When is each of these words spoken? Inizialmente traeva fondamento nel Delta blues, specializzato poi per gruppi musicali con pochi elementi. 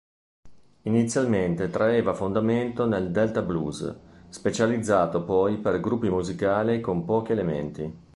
Inizialmente 0.85 1.69
traeva 1.69 2.15
fondamento 2.15 2.87
nel 2.87 3.11
Delta 3.11 3.43
blues, 3.43 3.95
specializzato 4.29 5.23
poi 5.23 5.59
per 5.59 5.79
gruppi 5.79 6.09
musicali 6.09 6.81
con 6.81 7.05
pochi 7.05 7.33
elementi. 7.33 7.97